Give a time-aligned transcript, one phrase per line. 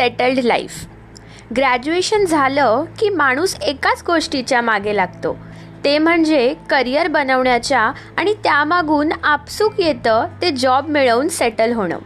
[0.00, 0.86] Settled life
[1.56, 5.36] graduation झालं की माणूस एकाच गोष्टीच्या मागे लागतो.
[5.84, 7.80] ते म्हणजे करिअर बनवण्याच्या
[8.18, 11.98] आणि त्यामागून आपसूक येतं ते जॉब मिळवून सेटल होणं.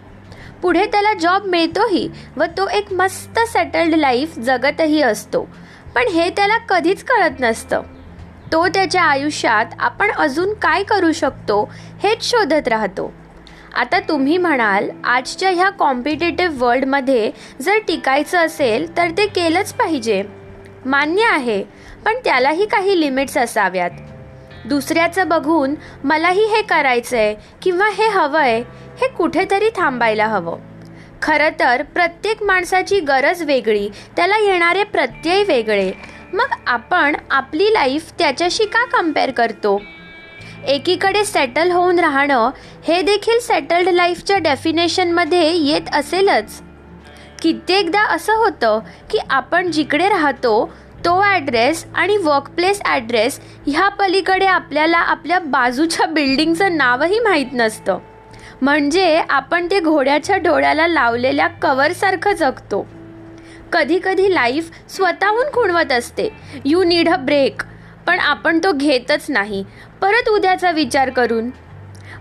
[0.63, 5.49] पुढे त्याला जॉब मिळतोही व तो एक मस्त सेटल्ड लाईफ जगतही असतो.
[5.95, 7.83] पण हे त्याला कधीच कळत नसतं.
[8.53, 11.73] तो त्याच्या आयुष्यात आपण अजून काय करू शकतो
[12.03, 13.13] हेच शोधत राहतो.
[13.75, 17.31] आता तुम्ही म्हणाल आजच्या ह्या कॉम्पिटेटिव्ह वर्ल्डमध्ये
[17.63, 20.23] जर टिकायचं असेल तर ते केलंच पाहिजे.
[20.87, 21.63] मान्य आहे
[22.05, 23.91] पण त्यालाही काही लिमिट्स असाव्यात.
[24.65, 25.75] दुसऱ्याचं बघून
[26.05, 28.61] मलाही हे करायचं आहे किंवा हे हवं आहे
[29.01, 30.59] हे कुठेतरी थांबायला हवं.
[31.23, 35.93] खरं तर प्रत्येक माणसाची गरज वेगळी त्याला येणारे प्रत्यय वेगळे.
[36.33, 39.81] मग आपण आपली लाईफ त्याच्याशी का कंपेअर करतो?
[40.67, 42.51] एकीकडे सेटल होऊन राहणं
[42.85, 46.61] हे देखील सेटल्ड लाईफच्या डेफिनेशनमध्ये येत असेलच.
[47.43, 48.79] कित्येकदा असं होतं
[49.11, 50.71] की आपण जिकडे राहतो
[51.05, 57.99] तो ॲड्रेस आणि वर्कप्लेस ॲड्रेस ह्या पलीकडे आपल्याला आपल्या बाजूच्या बिल्डिंगचं नावही माहीत नसतं.
[58.63, 62.87] म्हणजे आपण ते घोड्याच्या डोळ्याला लावलेल्या कवरसारखं जगतो.
[63.73, 66.29] कधी कधी लाईफ स्वतःहून खुणवत असते.
[66.65, 67.63] यू नीड अ ब्रेक
[68.07, 69.65] पण आपण तो घेतच नाही.
[70.03, 71.51] परत उद्याचा विचार करून.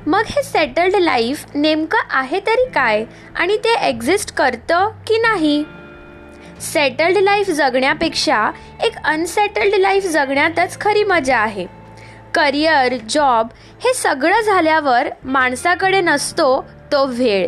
[0.08, 3.06] मग हे सेटल्ड लाईफ नेमकं आहे तरी काय?
[3.36, 5.64] आणि ते एक्झिस्ट करतं की नाही?
[6.62, 8.52] सेटल्ड लाईफ जगण्यापेक्षा
[8.84, 11.68] एक अनसेटल्ड लाईफ जगण्यातच खरी मजा आहे.
[12.34, 13.48] करिअर जॉब
[13.84, 17.48] हे सगळं झाल्यावर माणसाकडे नसतो तो वेळ.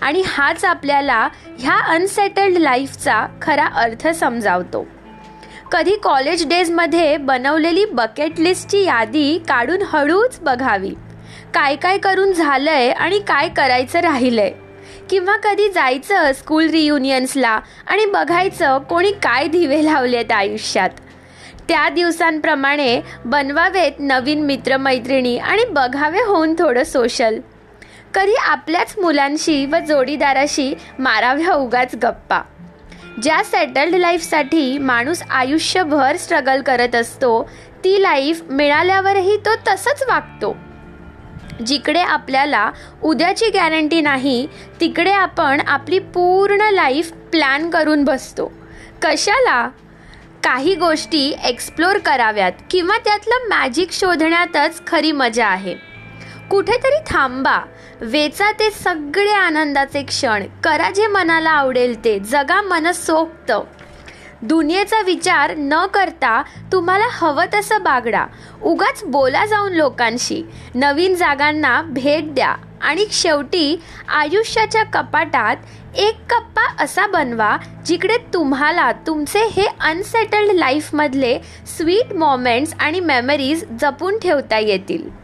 [0.00, 1.28] आणि हाच आपल्याला
[1.58, 4.86] ह्या अनसेटल्ड लाईफचा खरा अर्थ समजावतो.
[5.72, 10.90] कधी कॉलेज डेजमध्ये बनवलेली बकेट लिस्टची यादी काढून हळूच बघावी.
[11.54, 14.50] काय काय करून झालंय आणि काय करायचं राहिलंय?
[15.10, 20.90] किंवा कधी जायचं स्कूल रियुनियन्सला आणि बघायचं कोणी काय दिवे लावलेत आयुष्यात?
[21.68, 27.40] त्या दिवसांप्रमाणे बनवावेत नवीन मित्रमैत्रिणी आणि बघावे होऊन थोडं सोशल
[28.14, 32.42] कधी आपल्याच मुलांशी व जोडीदाराशी माराव्या उगाच गप्पा.
[33.22, 37.50] ज्या सेटल्ड लाईफसाठी माणूस आयुष्यभर स्ट्रगल करत असतो
[37.84, 40.56] ती लाईफ मिळाल्यावरही तो तसंच वागतो.
[41.66, 42.70] जिकडे आपल्याला
[43.02, 44.48] उद्याची गॅरंटी नाही
[44.80, 48.52] तिकडे आपण आपली पूर्ण लाईफ प्लॅन करून बसतो.
[49.02, 49.68] कशाला?
[50.44, 55.74] काही गोष्टी एक्सप्लोर कराव्यात किंवा त्यातलं मॅजिक शोधण्यातच खरी मजा आहे.
[56.50, 57.58] कुठेतरी थांबा.
[58.04, 60.44] वेचा ते सगळे आनंदाचे क्षण.
[60.64, 62.18] करा जे मनाला आवडेल ते.
[62.18, 63.52] जगा मनसोक्त
[64.42, 66.42] दुनियेचा विचार न करता
[66.72, 68.26] तुम्हाला हवं तसं बागडा.
[68.62, 70.42] उगाच बोला जाऊन लोकांशी.
[70.74, 72.54] नवीन जागांना भेट द्या.
[72.80, 75.56] आणि शेवटी आयुष्याच्या कपाटात
[75.96, 81.38] एक कप्पा असा बनवा जिकडे तुम्हाला तुमचे हे अनसेटल्ड लाईफमधले
[81.76, 85.21] स्वीट मोमेंट्स आणि मेमरीज जपून ठेवता येतील.